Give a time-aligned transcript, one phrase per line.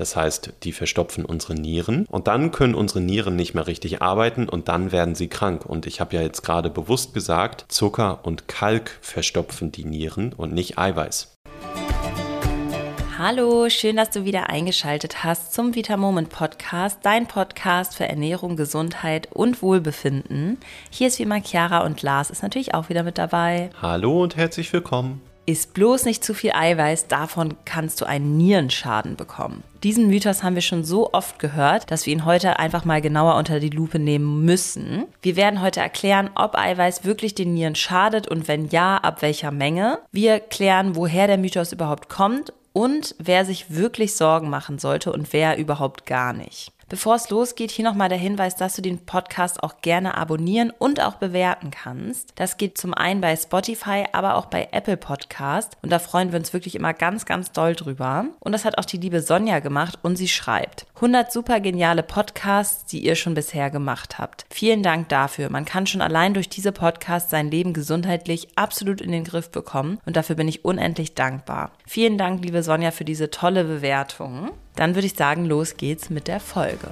[0.00, 4.48] Das heißt, die verstopfen unsere Nieren und dann können unsere Nieren nicht mehr richtig arbeiten
[4.48, 5.66] und dann werden sie krank.
[5.66, 10.54] Und ich habe ja jetzt gerade bewusst gesagt, Zucker und Kalk verstopfen die Nieren und
[10.54, 11.36] nicht Eiweiß.
[13.18, 18.56] Hallo, schön, dass du wieder eingeschaltet hast zum Vita Moment Podcast, dein Podcast für Ernährung,
[18.56, 20.56] Gesundheit und Wohlbefinden.
[20.88, 23.68] Hier ist wie immer Chiara und Lars ist natürlich auch wieder mit dabei.
[23.82, 25.20] Hallo und herzlich willkommen.
[25.50, 29.64] Ist bloß nicht zu viel Eiweiß, davon kannst du einen Nierenschaden bekommen.
[29.82, 33.34] Diesen Mythos haben wir schon so oft gehört, dass wir ihn heute einfach mal genauer
[33.34, 35.06] unter die Lupe nehmen müssen.
[35.22, 39.50] Wir werden heute erklären, ob Eiweiß wirklich den Nieren schadet und wenn ja, ab welcher
[39.50, 39.98] Menge.
[40.12, 45.32] Wir klären, woher der Mythos überhaupt kommt und wer sich wirklich Sorgen machen sollte und
[45.32, 46.70] wer überhaupt gar nicht.
[46.90, 51.00] Bevor es losgeht, hier nochmal der Hinweis, dass du den Podcast auch gerne abonnieren und
[51.00, 52.32] auch bewerten kannst.
[52.34, 55.76] Das geht zum einen bei Spotify, aber auch bei Apple Podcast.
[55.82, 58.24] Und da freuen wir uns wirklich immer ganz, ganz doll drüber.
[58.40, 62.84] Und das hat auch die liebe Sonja gemacht und sie schreibt 100 super geniale Podcasts,
[62.84, 64.44] die ihr schon bisher gemacht habt.
[64.50, 65.48] Vielen Dank dafür.
[65.48, 69.98] Man kann schon allein durch diese Podcasts sein Leben gesundheitlich absolut in den Griff bekommen
[70.04, 71.70] und dafür bin ich unendlich dankbar.
[71.86, 74.50] Vielen Dank, liebe Sonja, für diese tolle Bewertung.
[74.76, 76.90] Dann würde ich sagen, los geht's mit der Folge.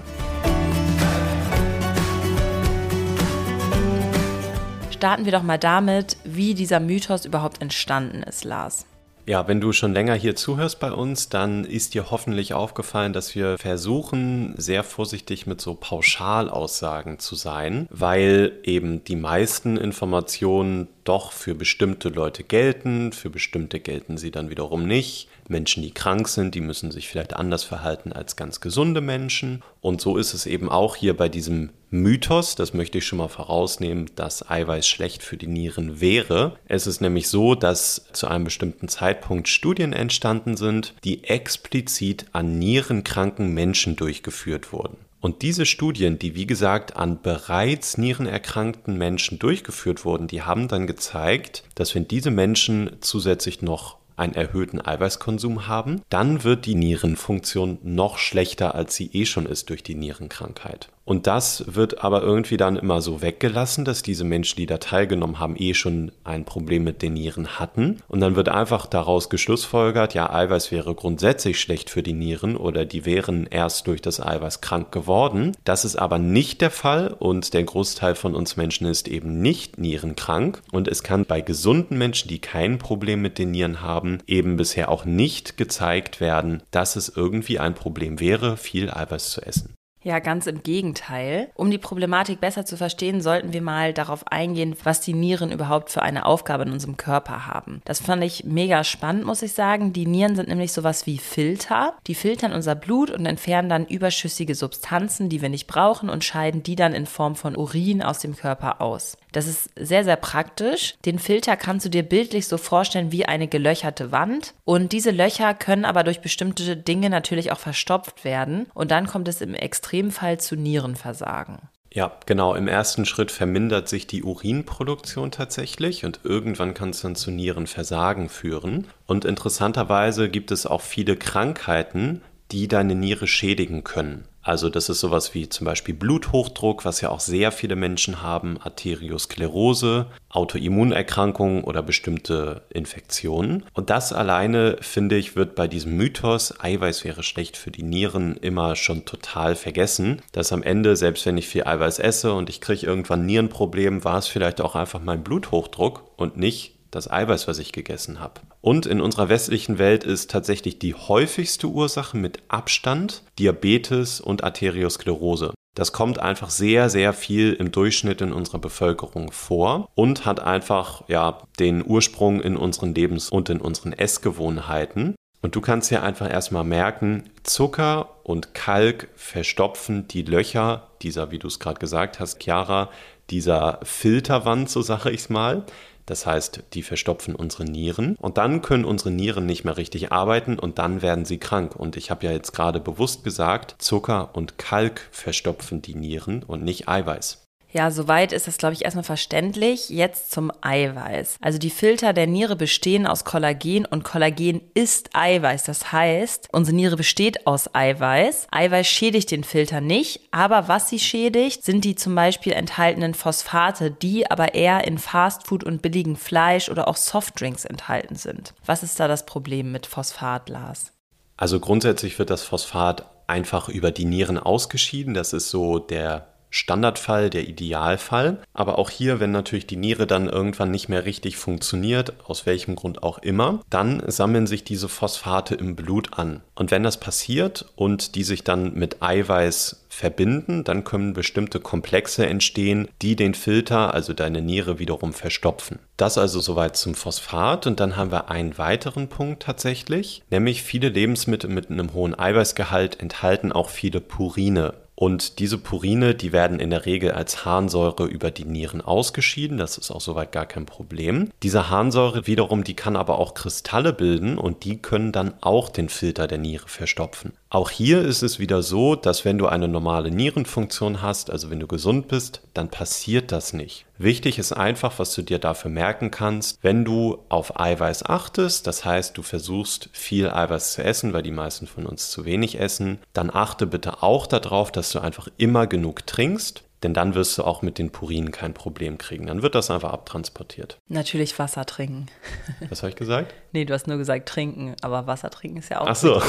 [4.90, 8.86] Starten wir doch mal damit, wie dieser Mythos überhaupt entstanden ist, Lars.
[9.28, 13.34] Ja, wenn du schon länger hier zuhörst bei uns, dann ist dir hoffentlich aufgefallen, dass
[13.34, 21.32] wir versuchen, sehr vorsichtig mit so Pauschalaussagen zu sein, weil eben die meisten Informationen doch
[21.32, 25.28] für bestimmte Leute gelten, für bestimmte gelten sie dann wiederum nicht.
[25.50, 29.62] Menschen, die krank sind, die müssen sich vielleicht anders verhalten als ganz gesunde Menschen.
[29.80, 33.28] Und so ist es eben auch hier bei diesem Mythos, das möchte ich schon mal
[33.28, 36.58] vorausnehmen, dass Eiweiß schlecht für die Nieren wäre.
[36.66, 42.58] Es ist nämlich so, dass zu einem bestimmten Zeitpunkt Studien entstanden sind, die explizit an
[42.58, 44.98] nierenkranken Menschen durchgeführt wurden.
[45.20, 50.86] Und diese Studien, die wie gesagt an bereits nierenerkrankten Menschen durchgeführt wurden, die haben dann
[50.86, 57.78] gezeigt, dass wenn diese Menschen zusätzlich noch einen erhöhten Eiweißkonsum haben, dann wird die Nierenfunktion
[57.82, 60.88] noch schlechter, als sie eh schon ist durch die Nierenkrankheit.
[61.08, 65.38] Und das wird aber irgendwie dann immer so weggelassen, dass diese Menschen, die da teilgenommen
[65.38, 68.02] haben, eh schon ein Problem mit den Nieren hatten.
[68.08, 72.84] Und dann wird einfach daraus geschlussfolgert, ja, Eiweiß wäre grundsätzlich schlecht für die Nieren oder
[72.84, 75.56] die wären erst durch das Eiweiß krank geworden.
[75.64, 79.78] Das ist aber nicht der Fall und der Großteil von uns Menschen ist eben nicht
[79.78, 80.60] nierenkrank.
[80.72, 84.90] Und es kann bei gesunden Menschen, die kein Problem mit den Nieren haben, eben bisher
[84.90, 89.77] auch nicht gezeigt werden, dass es irgendwie ein Problem wäre, viel Eiweiß zu essen.
[90.02, 91.50] Ja, ganz im Gegenteil.
[91.54, 95.90] Um die Problematik besser zu verstehen, sollten wir mal darauf eingehen, was die Nieren überhaupt
[95.90, 97.82] für eine Aufgabe in unserem Körper haben.
[97.84, 99.92] Das fand ich mega spannend, muss ich sagen.
[99.92, 101.94] Die Nieren sind nämlich sowas wie Filter.
[102.06, 106.62] Die filtern unser Blut und entfernen dann überschüssige Substanzen, die wir nicht brauchen und scheiden
[106.62, 109.16] die dann in Form von Urin aus dem Körper aus.
[109.32, 110.94] Das ist sehr, sehr praktisch.
[111.04, 114.54] Den Filter kannst du dir bildlich so vorstellen wie eine gelöcherte Wand.
[114.64, 118.66] Und diese Löcher können aber durch bestimmte Dinge natürlich auch verstopft werden.
[118.74, 119.54] Und dann kommt es im
[119.88, 121.60] Extremfall zu Nierenversagen.
[121.90, 122.54] Ja, genau.
[122.54, 128.28] Im ersten Schritt vermindert sich die Urinproduktion tatsächlich und irgendwann kann es dann zu Nierenversagen
[128.28, 128.86] führen.
[129.06, 134.26] Und interessanterweise gibt es auch viele Krankheiten, die deine Niere schädigen können.
[134.48, 138.56] Also das ist sowas wie zum Beispiel Bluthochdruck, was ja auch sehr viele Menschen haben,
[138.56, 143.66] Arteriosklerose, Autoimmunerkrankungen oder bestimmte Infektionen.
[143.74, 148.38] Und das alleine, finde ich, wird bei diesem Mythos, Eiweiß wäre schlecht für die Nieren,
[148.38, 150.22] immer schon total vergessen.
[150.32, 154.16] Dass am Ende, selbst wenn ich viel Eiweiß esse und ich kriege irgendwann Nierenproblem, war
[154.16, 158.40] es vielleicht auch einfach mein Bluthochdruck und nicht das Eiweiß, was ich gegessen habe.
[158.68, 165.54] Und in unserer westlichen Welt ist tatsächlich die häufigste Ursache mit Abstand Diabetes und Arteriosklerose.
[165.74, 171.02] Das kommt einfach sehr, sehr viel im Durchschnitt in unserer Bevölkerung vor und hat einfach
[171.08, 175.14] ja den Ursprung in unseren Lebens- und in unseren Essgewohnheiten.
[175.40, 181.38] Und du kannst ja einfach erstmal merken, Zucker und Kalk verstopfen die Löcher dieser, wie
[181.38, 182.90] du es gerade gesagt hast, Chiara,
[183.30, 185.64] dieser Filterwand, so sage ich es mal.
[186.08, 190.58] Das heißt, die verstopfen unsere Nieren und dann können unsere Nieren nicht mehr richtig arbeiten
[190.58, 191.76] und dann werden sie krank.
[191.76, 196.64] Und ich habe ja jetzt gerade bewusst gesagt, Zucker und Kalk verstopfen die Nieren und
[196.64, 197.47] nicht Eiweiß.
[197.70, 199.90] Ja, soweit ist das, glaube ich, erstmal verständlich.
[199.90, 201.36] Jetzt zum Eiweiß.
[201.40, 205.64] Also die Filter der Niere bestehen aus Kollagen und Kollagen ist Eiweiß.
[205.64, 208.46] Das heißt, unsere Niere besteht aus Eiweiß.
[208.50, 213.90] Eiweiß schädigt den Filter nicht, aber was sie schädigt, sind die zum Beispiel enthaltenen Phosphate,
[213.90, 218.54] die aber eher in Fastfood und billigem Fleisch oder auch Softdrinks enthalten sind.
[218.64, 220.92] Was ist da das Problem mit Phosphat, Lars?
[221.36, 225.12] Also grundsätzlich wird das Phosphat einfach über die Nieren ausgeschieden.
[225.12, 228.38] Das ist so der Standardfall, der Idealfall.
[228.52, 232.76] Aber auch hier, wenn natürlich die Niere dann irgendwann nicht mehr richtig funktioniert, aus welchem
[232.76, 236.42] Grund auch immer, dann sammeln sich diese Phosphate im Blut an.
[236.54, 242.26] Und wenn das passiert und die sich dann mit Eiweiß verbinden, dann können bestimmte Komplexe
[242.26, 245.80] entstehen, die den Filter, also deine Niere, wiederum verstopfen.
[245.96, 247.66] Das also soweit zum Phosphat.
[247.66, 253.00] Und dann haben wir einen weiteren Punkt tatsächlich, nämlich viele Lebensmittel mit einem hohen Eiweißgehalt
[253.00, 254.74] enthalten auch viele Purine.
[255.00, 259.56] Und diese Purine, die werden in der Regel als Harnsäure über die Nieren ausgeschieden.
[259.56, 261.30] Das ist auch soweit gar kein Problem.
[261.44, 265.88] Diese Harnsäure wiederum, die kann aber auch Kristalle bilden und die können dann auch den
[265.88, 267.32] Filter der Niere verstopfen.
[267.50, 271.60] Auch hier ist es wieder so, dass wenn du eine normale Nierenfunktion hast, also wenn
[271.60, 273.86] du gesund bist, dann passiert das nicht.
[273.96, 278.84] Wichtig ist einfach, was du dir dafür merken kannst, wenn du auf Eiweiß achtest, das
[278.84, 282.98] heißt, du versuchst viel Eiweiß zu essen, weil die meisten von uns zu wenig essen,
[283.14, 286.64] dann achte bitte auch darauf, dass du einfach immer genug trinkst.
[286.82, 289.26] Denn dann wirst du auch mit den Purinen kein Problem kriegen.
[289.26, 290.78] Dann wird das einfach abtransportiert.
[290.88, 292.06] Natürlich Wasser trinken.
[292.68, 293.34] Was habe ich gesagt?
[293.52, 296.22] nee, du hast nur gesagt trinken, aber Wasser trinken ist ja auch Ach so.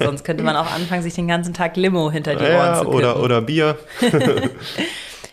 [0.00, 2.84] Sonst könnte man auch anfangen, sich den ganzen Tag Limo hinter die Ohren ja, zu
[2.84, 2.96] kippen.
[2.96, 3.78] oder, oder Bier.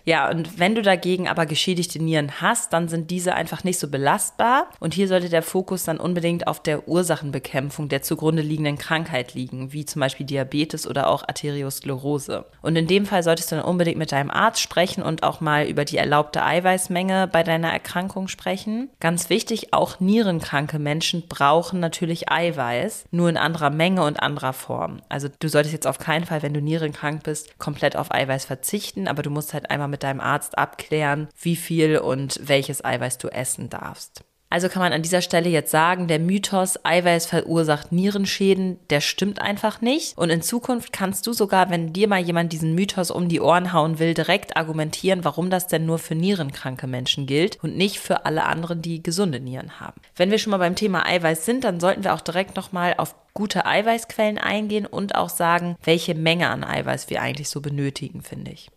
[0.06, 3.88] Ja, und wenn du dagegen aber geschädigte Nieren hast, dann sind diese einfach nicht so
[3.88, 4.70] belastbar.
[4.80, 9.74] Und hier sollte der Fokus dann unbedingt auf der Ursachenbekämpfung der zugrunde liegenden Krankheit liegen,
[9.74, 12.46] wie zum Beispiel Diabetes oder auch Arteriosklerose.
[12.62, 15.66] Und in dem Fall solltest du dann unbedingt mit deinem Arzt sprechen und auch mal
[15.66, 18.90] über die erlaubte Eiweißmenge bei deiner Erkrankung sprechen.
[19.00, 25.02] Ganz wichtig, auch nierenkranke Menschen brauchen natürlich Eiweiß, nur in anderer Menge und anderer Form.
[25.10, 29.08] Also du solltest jetzt auf keinen Fall, wenn du nierenkrank bist, komplett auf Eiweiß verzichten,
[29.08, 33.18] aber du musst halt einmal mit mit deinem Arzt abklären, wie viel und welches Eiweiß
[33.18, 34.26] du essen darfst.
[34.50, 39.42] Also kann man an dieser Stelle jetzt sagen, der Mythos Eiweiß verursacht Nierenschäden, der stimmt
[39.42, 40.18] einfach nicht.
[40.18, 43.74] Und in Zukunft kannst du sogar, wenn dir mal jemand diesen Mythos um die Ohren
[43.74, 48.26] hauen will, direkt argumentieren, warum das denn nur für nierenkranke Menschen gilt und nicht für
[48.26, 50.00] alle anderen, die gesunde Nieren haben.
[50.16, 53.16] Wenn wir schon mal beim Thema Eiweiß sind, dann sollten wir auch direkt nochmal auf
[53.34, 58.52] gute Eiweißquellen eingehen und auch sagen, welche Menge an Eiweiß wir eigentlich so benötigen, finde
[58.52, 58.70] ich.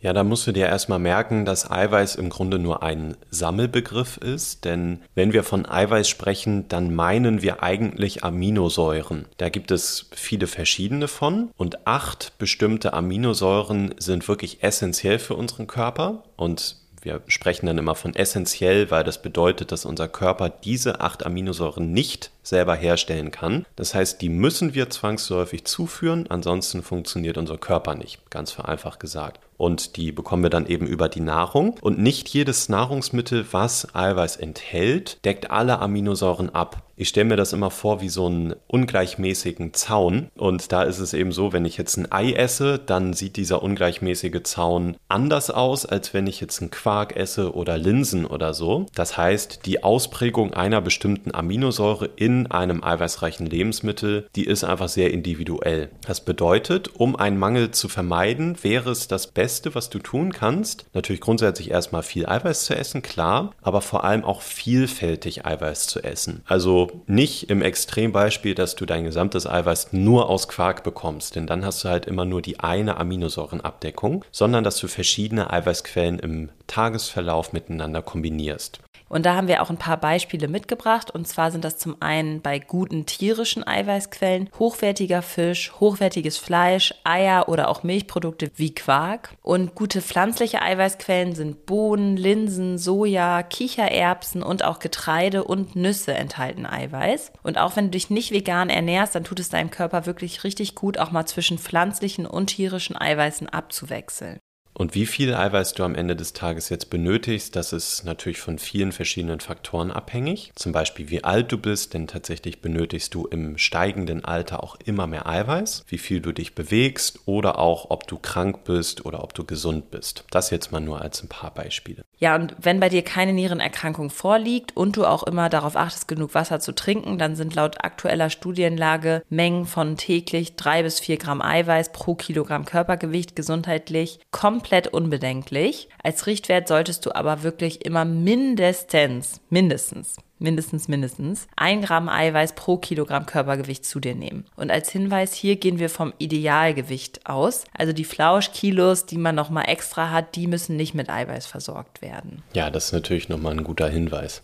[0.00, 4.64] Ja, da musst du dir erstmal merken, dass Eiweiß im Grunde nur ein Sammelbegriff ist,
[4.64, 9.24] denn wenn wir von Eiweiß sprechen, dann meinen wir eigentlich Aminosäuren.
[9.38, 11.50] Da gibt es viele verschiedene von.
[11.56, 16.22] Und acht bestimmte Aminosäuren sind wirklich essentiell für unseren Körper.
[16.36, 21.24] Und wir sprechen dann immer von essentiell, weil das bedeutet, dass unser Körper diese acht
[21.24, 23.64] Aminosäuren nicht selber herstellen kann.
[23.76, 29.40] Das heißt, die müssen wir zwangsläufig zuführen, ansonsten funktioniert unser Körper nicht, ganz vereinfacht gesagt
[29.56, 31.76] und die bekommen wir dann eben über die Nahrung.
[31.80, 36.82] Und nicht jedes Nahrungsmittel, was Eiweiß enthält, deckt alle Aminosäuren ab.
[36.98, 40.28] Ich stelle mir das immer vor wie so einen ungleichmäßigen Zaun.
[40.34, 43.62] Und da ist es eben so, wenn ich jetzt ein Ei esse, dann sieht dieser
[43.62, 48.86] ungleichmäßige Zaun anders aus, als wenn ich jetzt einen Quark esse oder Linsen oder so.
[48.94, 55.10] Das heißt, die Ausprägung einer bestimmten Aminosäure in einem eiweißreichen Lebensmittel, die ist einfach sehr
[55.10, 55.90] individuell.
[56.06, 60.32] Das bedeutet, um einen Mangel zu vermeiden, wäre es das Beste, Beste, was du tun
[60.32, 60.86] kannst.
[60.92, 66.02] Natürlich grundsätzlich erstmal viel Eiweiß zu essen, klar, aber vor allem auch vielfältig Eiweiß zu
[66.02, 66.42] essen.
[66.46, 71.64] Also nicht im Extrembeispiel, dass du dein gesamtes Eiweiß nur aus Quark bekommst, denn dann
[71.64, 77.52] hast du halt immer nur die eine Aminosäurenabdeckung, sondern dass du verschiedene Eiweißquellen im Tagesverlauf
[77.52, 78.80] miteinander kombinierst.
[79.08, 81.10] Und da haben wir auch ein paar Beispiele mitgebracht.
[81.10, 87.48] Und zwar sind das zum einen bei guten tierischen Eiweißquellen hochwertiger Fisch, hochwertiges Fleisch, Eier
[87.48, 89.34] oder auch Milchprodukte wie Quark.
[89.42, 96.66] Und gute pflanzliche Eiweißquellen sind Bohnen, Linsen, Soja, Kichererbsen und auch Getreide und Nüsse enthalten
[96.66, 97.32] Eiweiß.
[97.42, 100.74] Und auch wenn du dich nicht vegan ernährst, dann tut es deinem Körper wirklich richtig
[100.74, 104.38] gut, auch mal zwischen pflanzlichen und tierischen Eiweißen abzuwechseln.
[104.78, 108.58] Und wie viel Eiweiß du am Ende des Tages jetzt benötigst, das ist natürlich von
[108.58, 110.52] vielen verschiedenen Faktoren abhängig.
[110.54, 115.06] Zum Beispiel wie alt du bist, denn tatsächlich benötigst du im steigenden Alter auch immer
[115.06, 119.32] mehr Eiweiß, wie viel du dich bewegst oder auch ob du krank bist oder ob
[119.32, 120.24] du gesund bist.
[120.30, 122.04] Das jetzt mal nur als ein paar Beispiele.
[122.18, 126.34] Ja, und wenn bei dir keine Nierenerkrankung vorliegt und du auch immer darauf achtest, genug
[126.34, 131.40] Wasser zu trinken, dann sind laut aktueller Studienlage Mengen von täglich drei bis vier Gramm
[131.40, 135.88] Eiweiß pro Kilogramm Körpergewicht gesundheitlich komplett komplett unbedenklich.
[136.02, 142.76] Als Richtwert solltest du aber wirklich immer mindestens, mindestens, mindestens, mindestens ein Gramm Eiweiß pro
[142.76, 144.44] Kilogramm Körpergewicht zu dir nehmen.
[144.56, 147.62] Und als Hinweis, hier gehen wir vom Idealgewicht aus.
[147.78, 152.42] Also die Flauschkilos, die man nochmal extra hat, die müssen nicht mit Eiweiß versorgt werden.
[152.52, 154.42] Ja, das ist natürlich nochmal ein guter Hinweis.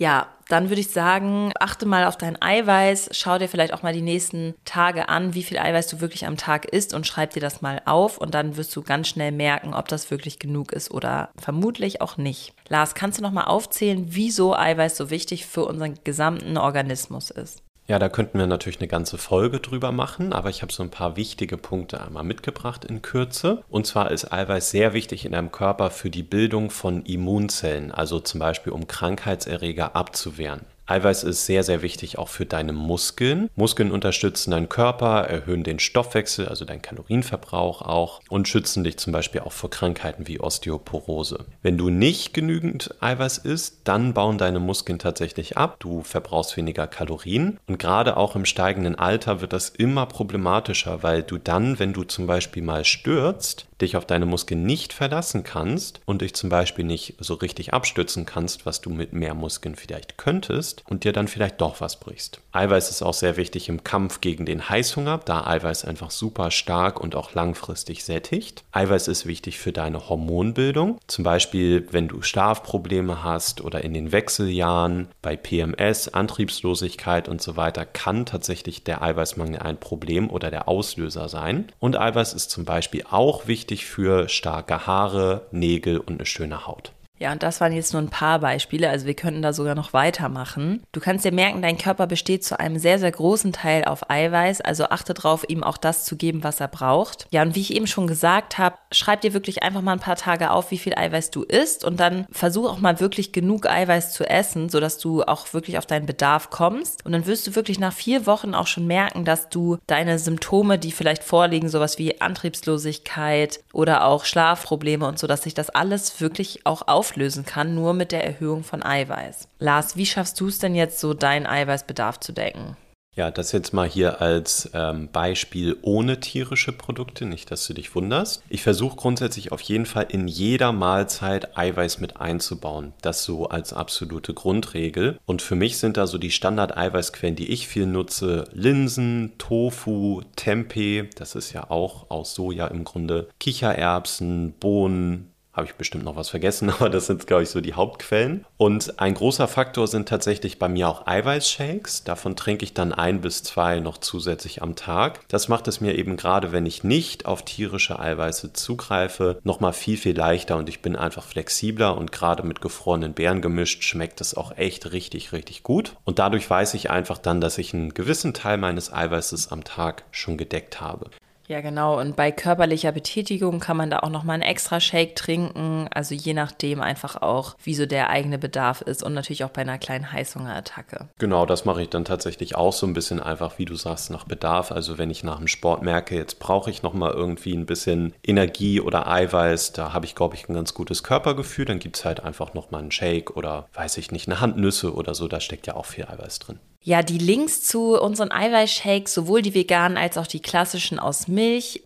[0.00, 3.92] Ja, dann würde ich sagen, achte mal auf dein Eiweiß, schau dir vielleicht auch mal
[3.92, 7.40] die nächsten Tage an, wie viel Eiweiß du wirklich am Tag isst und schreib dir
[7.40, 10.90] das mal auf und dann wirst du ganz schnell merken, ob das wirklich genug ist
[10.90, 12.54] oder vermutlich auch nicht.
[12.70, 17.62] Lars, kannst du noch mal aufzählen, wieso Eiweiß so wichtig für unseren gesamten Organismus ist?
[17.90, 20.92] Ja, da könnten wir natürlich eine ganze Folge drüber machen, aber ich habe so ein
[20.92, 23.64] paar wichtige Punkte einmal mitgebracht in Kürze.
[23.68, 28.20] Und zwar ist Eiweiß sehr wichtig in deinem Körper für die Bildung von Immunzellen, also
[28.20, 30.60] zum Beispiel um Krankheitserreger abzuwehren.
[30.90, 33.48] Eiweiß ist sehr, sehr wichtig auch für deine Muskeln.
[33.54, 39.12] Muskeln unterstützen deinen Körper, erhöhen den Stoffwechsel, also deinen Kalorienverbrauch auch und schützen dich zum
[39.12, 41.46] Beispiel auch vor Krankheiten wie Osteoporose.
[41.62, 45.76] Wenn du nicht genügend Eiweiß isst, dann bauen deine Muskeln tatsächlich ab.
[45.78, 51.22] Du verbrauchst weniger Kalorien und gerade auch im steigenden Alter wird das immer problematischer, weil
[51.22, 56.00] du dann, wenn du zum Beispiel mal stürzt, dich auf deine Muskeln nicht verlassen kannst
[56.04, 60.18] und dich zum Beispiel nicht so richtig abstützen kannst, was du mit mehr Muskeln vielleicht
[60.18, 62.40] könntest und dir dann vielleicht doch was brichst.
[62.52, 67.00] Eiweiß ist auch sehr wichtig im Kampf gegen den Heißhunger, da Eiweiß einfach super stark
[67.00, 68.64] und auch langfristig sättigt.
[68.72, 74.12] Eiweiß ist wichtig für deine Hormonbildung, zum Beispiel wenn du Schlafprobleme hast oder in den
[74.12, 80.68] Wechseljahren, bei PMS, Antriebslosigkeit und so weiter, kann tatsächlich der Eiweißmangel ein Problem oder der
[80.68, 81.68] Auslöser sein.
[81.78, 86.66] Und Eiweiß ist zum Beispiel auch wichtig wichtig für starke Haare, Nägel und eine schöne
[86.66, 86.92] Haut.
[87.20, 89.92] Ja, und das waren jetzt nur ein paar Beispiele, also wir könnten da sogar noch
[89.92, 90.82] weitermachen.
[90.92, 94.62] Du kannst dir merken, dein Körper besteht zu einem sehr, sehr großen Teil auf Eiweiß,
[94.62, 97.26] also achte darauf, ihm auch das zu geben, was er braucht.
[97.30, 100.16] Ja, und wie ich eben schon gesagt habe, schreib dir wirklich einfach mal ein paar
[100.16, 104.14] Tage auf, wie viel Eiweiß du isst und dann versuch auch mal wirklich genug Eiweiß
[104.14, 107.04] zu essen, sodass du auch wirklich auf deinen Bedarf kommst.
[107.04, 110.78] Und dann wirst du wirklich nach vier Wochen auch schon merken, dass du deine Symptome,
[110.78, 116.22] die vielleicht vorliegen, sowas wie Antriebslosigkeit oder auch Schlafprobleme und so, dass sich das alles
[116.22, 119.48] wirklich auch auf auflösen kann, nur mit der Erhöhung von Eiweiß.
[119.58, 122.76] Lars, wie schaffst du es denn jetzt so, deinen Eiweißbedarf zu decken?
[123.16, 127.92] Ja, das jetzt mal hier als ähm, Beispiel ohne tierische Produkte, nicht, dass du dich
[127.96, 128.44] wunderst.
[128.48, 132.92] Ich versuche grundsätzlich auf jeden Fall in jeder Mahlzeit Eiweiß mit einzubauen.
[133.02, 135.18] Das so als absolute Grundregel.
[135.26, 141.08] Und für mich sind da so die Standard-Eiweißquellen, die ich viel nutze, Linsen, Tofu, Tempeh,
[141.16, 146.28] das ist ja auch aus Soja im Grunde, Kichererbsen, Bohnen, habe ich bestimmt noch was
[146.28, 148.44] vergessen, aber das sind, glaube ich, so die Hauptquellen.
[148.56, 152.04] Und ein großer Faktor sind tatsächlich bei mir auch Eiweißshakes.
[152.04, 155.20] Davon trinke ich dann ein bis zwei noch zusätzlich am Tag.
[155.28, 159.96] Das macht es mir eben gerade, wenn ich nicht auf tierische Eiweiße zugreife, nochmal viel,
[159.96, 164.34] viel leichter und ich bin einfach flexibler und gerade mit gefrorenen Beeren gemischt schmeckt es
[164.34, 165.96] auch echt richtig, richtig gut.
[166.04, 170.04] Und dadurch weiß ich einfach dann, dass ich einen gewissen Teil meines Eiweißes am Tag
[170.10, 171.10] schon gedeckt habe.
[171.50, 171.98] Ja, genau.
[171.98, 175.88] Und bei körperlicher Betätigung kann man da auch nochmal einen extra Shake trinken.
[175.92, 179.62] Also je nachdem einfach auch, wie so der eigene Bedarf ist und natürlich auch bei
[179.62, 181.08] einer kleinen Heißhungerattacke.
[181.18, 184.26] Genau, das mache ich dann tatsächlich auch so ein bisschen einfach, wie du sagst, nach
[184.26, 184.70] Bedarf.
[184.70, 188.80] Also wenn ich nach dem Sport merke, jetzt brauche ich nochmal irgendwie ein bisschen Energie
[188.80, 192.20] oder Eiweiß, da habe ich, glaube ich, ein ganz gutes Körpergefühl, dann gibt es halt
[192.22, 195.74] einfach nochmal einen Shake oder weiß ich nicht, eine Handnüsse oder so, da steckt ja
[195.74, 196.60] auch viel Eiweiß drin.
[196.82, 201.39] Ja, die Links zu unseren Eiweißshakes, sowohl die veganen als auch die klassischen aus Milch,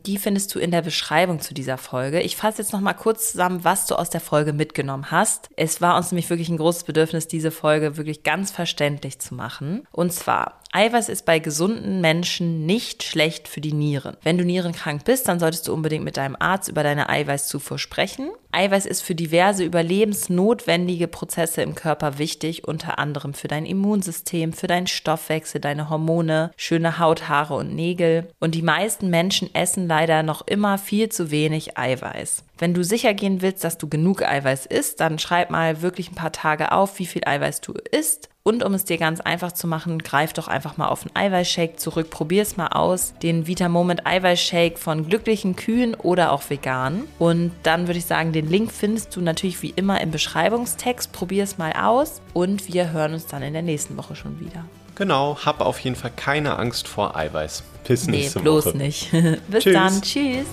[0.06, 2.20] die findest du in der Beschreibung zu dieser Folge.
[2.20, 5.48] Ich fasse jetzt noch mal kurz zusammen, was du aus der Folge mitgenommen hast.
[5.56, 9.86] Es war uns nämlich wirklich ein großes Bedürfnis, diese Folge wirklich ganz verständlich zu machen.
[9.92, 14.16] Und zwar Eiweiß ist bei gesunden Menschen nicht schlecht für die Nieren.
[14.24, 18.30] Wenn du nierenkrank bist, dann solltest du unbedingt mit deinem Arzt über deine Eiweißzufuhr sprechen.
[18.54, 24.66] Eiweiß ist für diverse überlebensnotwendige Prozesse im Körper wichtig, unter anderem für dein Immunsystem, für
[24.66, 28.28] deinen Stoffwechsel, deine Hormone, schöne Haut, Haare und Nägel.
[28.40, 32.44] Und die meisten Menschen essen leider noch immer viel zu wenig Eiweiß.
[32.58, 36.14] Wenn du sicher gehen willst, dass du genug Eiweiß isst, dann schreib mal wirklich ein
[36.14, 39.66] paar Tage auf, wie viel Eiweiß du isst und um es dir ganz einfach zu
[39.66, 42.10] machen, greif doch einfach mal auf einen Eiweißshake zurück.
[42.10, 43.14] Probier es mal aus.
[43.22, 47.04] Den Vita Moment Eiweißshake von glücklichen Kühen oder auch vegan.
[47.18, 51.10] Und dann würde ich sagen, den Link findest du natürlich wie immer im Beschreibungstext.
[51.10, 54.66] Probier es mal aus und wir hören uns dann in der nächsten Woche schon wieder.
[54.94, 57.64] Genau, hab auf jeden Fall keine Angst vor Eiweiß.
[57.88, 58.76] Bis nächste nee, bloß Woche.
[58.76, 59.10] nicht.
[59.48, 59.72] Bis Tschüss.
[59.72, 60.02] dann.
[60.02, 60.46] Tschüss.